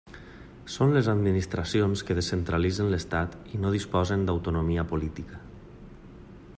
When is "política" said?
4.95-5.43